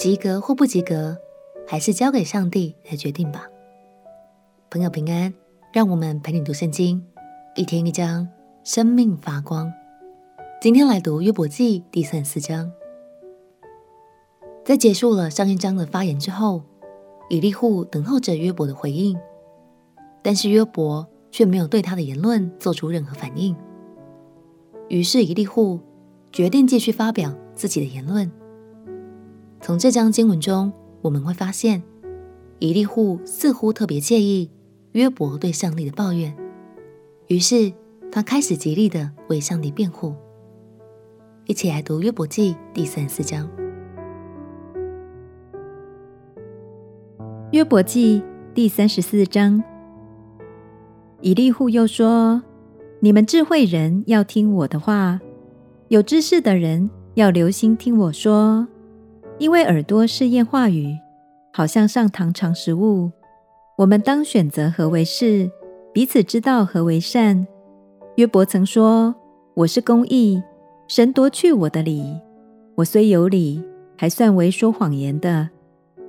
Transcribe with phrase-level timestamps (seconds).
[0.00, 1.14] 及格或不及格，
[1.68, 3.46] 还是交给上帝来决定吧。
[4.70, 5.34] 朋友平安，
[5.74, 7.04] 让我们陪你读圣经，
[7.54, 8.26] 一天一章，
[8.64, 9.70] 生命发光。
[10.58, 12.72] 今天来读约伯记第三四章。
[14.64, 16.62] 在结束了上一章的发言之后，
[17.28, 19.18] 以利户等候着约伯的回应，
[20.22, 23.54] 但是约伯却没有对他的言论做出任何反应。
[24.88, 25.78] 于是以利户
[26.32, 28.32] 决定继续发表自己的言论。
[29.62, 31.82] 从这章经文中，我们会发现，
[32.60, 34.50] 以利户似乎特别介意
[34.92, 36.34] 约伯对上帝的抱怨，
[37.26, 37.70] 于是
[38.10, 40.14] 他开始极力的为上帝辩护。
[41.44, 43.46] 一起来读约伯记第三十四章。
[47.52, 48.22] 约伯记
[48.54, 49.62] 第三十四章，
[51.20, 52.42] 以利户又说
[53.00, 55.20] ：“你们智慧人要听我的话，
[55.88, 58.66] 有知识的人要留心听我说，
[59.40, 60.98] 因为耳朵试验话语，
[61.50, 63.10] 好像上堂尝食物。
[63.78, 65.50] 我们当选择何为是，
[65.94, 67.46] 彼此知道何为善。”
[68.16, 69.14] 约伯曾说
[69.56, 70.42] ：“我是公义，
[70.86, 72.04] 神夺去我的理。
[72.74, 73.64] 我虽有理，
[73.96, 75.48] 还算为说谎言的。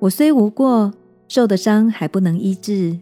[0.00, 0.92] 我虽无过。”
[1.28, 2.96] 受的伤还不能医治，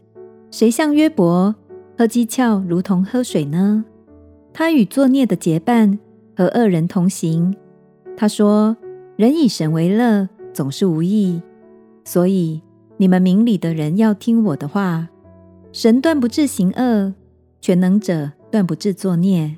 [0.51, 1.55] 谁像约伯
[1.97, 3.85] 喝鸡蹻如同喝水呢？
[4.53, 5.97] 他与作孽的结伴，
[6.37, 7.55] 和恶人同行。
[8.17, 8.77] 他说
[9.17, 11.41] ：“人以神为乐，总是无益。”
[12.05, 12.63] 所以
[12.99, 15.09] 你们明理的人要听我的话。
[15.73, 17.13] 神断不至行恶，
[17.61, 19.57] 全能者断不至作孽。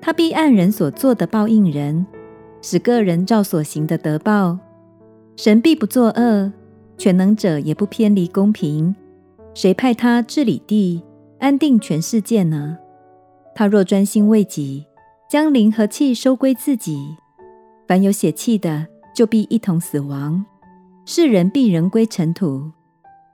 [0.00, 2.06] 他必按人所做的报应人，
[2.62, 4.58] 使各人照所行的得报。
[5.36, 6.52] 神必不作恶。
[6.96, 8.94] 全能者也不偏离公平，
[9.54, 11.02] 谁派他治理地，
[11.38, 12.76] 安定全世界呢？
[13.54, 14.84] 他若专心为己，
[15.30, 17.16] 将灵和气收归自己，
[17.90, 20.46] 凡有血气的，就必一同死亡。
[21.04, 22.70] 世人必人归尘土。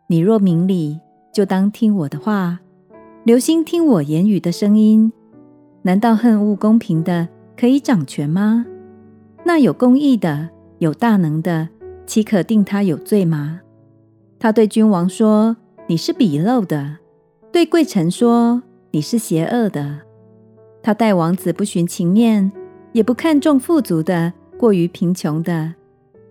[0.07, 0.99] 你若明理，
[1.31, 2.61] 就当听我的话，
[3.25, 5.13] 留心听我言语的声音。
[5.83, 8.65] 难道恨恶公平的可以掌权吗？
[9.45, 11.69] 那有公义的，有大能的。
[12.07, 13.61] 岂可定他有罪吗？
[14.39, 16.97] 他对君王说：“你是鄙陋的。”
[17.53, 18.63] 对贵臣说
[18.93, 20.01] ：“你是邪恶的。”
[20.83, 22.51] 他待王子不徇情面，
[22.93, 24.33] 也不看重富足的
[24.67, 25.75] 过于贫穷的，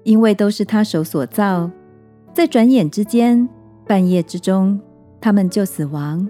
[0.04, 1.72] 因为都是他手所造。
[2.34, 3.48] 在转眼之间，
[3.88, 4.78] 半夜之中，
[5.22, 6.28] 他们就死亡。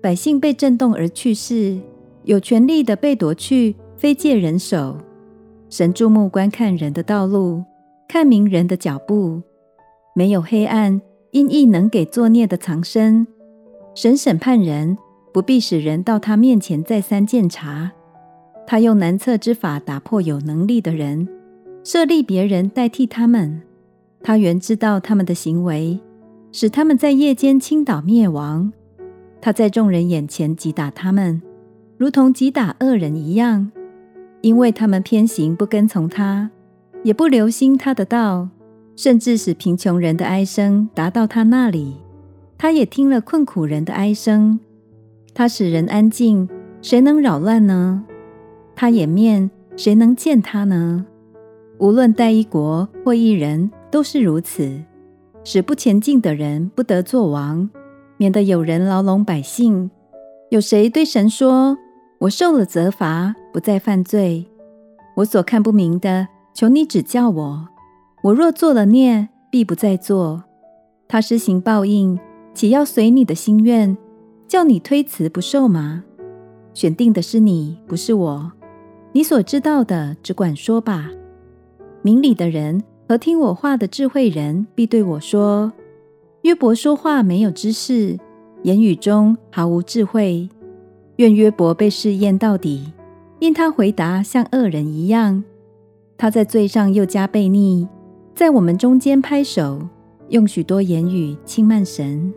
[0.00, 1.78] 百姓被震动而去世，
[2.22, 4.96] 有权力的被夺去，非借人手。
[5.68, 7.62] 神注目观看人的道路。
[8.08, 9.42] 看明人的脚步，
[10.14, 13.26] 没有黑暗，阴翳能给作孽的藏身。
[13.94, 14.96] 神审判人，
[15.30, 17.92] 不必使人到他面前再三鉴察。
[18.66, 21.28] 他用难测之法打破有能力的人，
[21.82, 23.62] 设立别人代替他们。
[24.22, 26.00] 他原知道他们的行为，
[26.50, 28.72] 使他们在夜间倾倒灭亡。
[29.40, 31.42] 他在众人眼前击打他们，
[31.98, 33.70] 如同击打恶人一样，
[34.40, 36.50] 因为他们偏行不跟从他。
[37.02, 38.48] 也不留心他的道，
[38.96, 41.96] 甚至使贫穷人的哀声达到他那里。
[42.56, 44.58] 他也听了困苦人的哀声。
[45.34, 46.48] 他使人安静，
[46.80, 48.06] 谁能扰乱呢？
[48.84, 51.06] 他掩面，谁能见他呢？
[51.78, 54.78] 无论代一国或一人，都是如此，
[55.42, 57.70] 使不前进的人不得作王，
[58.18, 59.90] 免得有人牢笼百姓。
[60.50, 61.78] 有谁对神说
[62.20, 64.44] ：“我受了责罚，不再犯罪。
[65.16, 67.68] 我所看不明的。”求你指教我，
[68.24, 70.44] 我若做了孽，必不再做。
[71.08, 72.20] 他施行报应，
[72.52, 73.96] 岂要随你的心愿，
[74.46, 76.04] 叫你推辞不受吗？
[76.74, 78.52] 选定的是你，不是我。
[79.16, 81.08] 你所知道的，只管说吧。
[82.02, 85.72] 明理的人和听我话的智慧人，必对我说：
[86.42, 88.18] 约伯说话没有知识，
[88.64, 90.48] 言语中毫无智慧。
[91.18, 92.92] 愿约伯被试验到底，
[93.38, 95.44] 因他回答像恶人一样。
[96.18, 97.86] 他在罪上又加悖逆，
[98.34, 99.80] 在我们中间拍手，
[100.30, 102.34] 用许多言语轻慢神。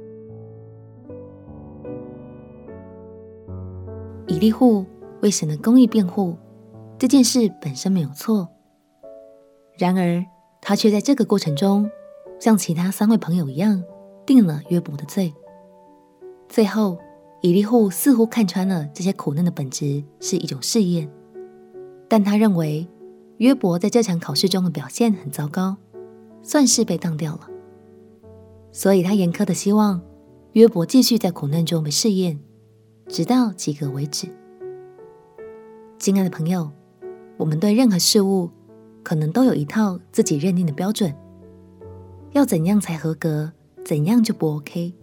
[4.28, 4.86] 以利户
[5.22, 6.36] 为神的公义辩护，
[7.00, 8.48] 这件事本身没有错。
[9.78, 10.26] 然而，
[10.62, 11.90] 他却在这个过程中，
[12.40, 13.84] 像其他三位朋友一样，
[14.26, 15.34] 定了约伯的罪。
[16.50, 16.98] 最后，
[17.42, 21.10] 以利户似乎看穿了这些苦难的本质是一种试验，
[22.08, 22.88] 但他认为。
[23.38, 25.78] 约伯在这场考试中的表现很糟糕，
[26.42, 27.48] 算是被当掉了。
[28.72, 30.02] 所以他严苛的希望
[30.54, 32.40] 约伯继续在苦难中被试验，
[33.08, 34.28] 直到及格为止。
[36.00, 36.72] 亲爱的朋友，
[37.38, 38.50] 我们对任何事物
[39.04, 41.13] 可能都有一套自己认定的标准，
[42.31, 43.51] 要怎样才合格，
[43.86, 44.94] 怎样就不 OK。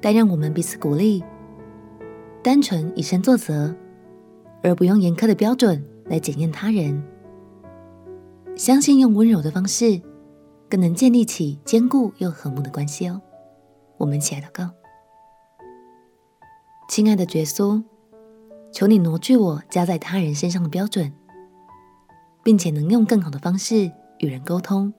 [0.00, 1.22] 但让我们彼此鼓励，
[2.42, 3.74] 单纯以身作则，
[4.62, 7.02] 而不用严苛的标准来检验他人。
[8.56, 10.00] 相信用温柔的方式，
[10.68, 13.20] 更能建立起坚固又和睦的关系哦。
[13.98, 14.70] 我们一起来祷告。
[16.88, 17.82] 亲爱的耶稣，
[18.72, 21.12] 求你挪去我加在他人身上的标准，
[22.42, 24.92] 并且能用更好的方式与人沟通，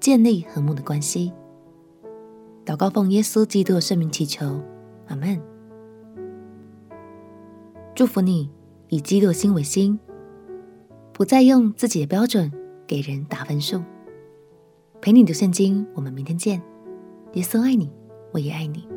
[0.00, 1.32] 建立和睦的关系。
[2.64, 4.60] 祷告奉耶稣基督的圣名祈求，
[5.08, 5.40] 阿门。
[7.94, 8.50] 祝福你
[8.88, 10.00] 以基督的心为心，
[11.12, 12.50] 不再用自己的标准
[12.86, 13.82] 给人打分数。
[15.00, 16.62] 陪你读圣经，我们明天见。
[17.34, 17.92] 耶稣爱你，
[18.32, 18.88] 我也爱你。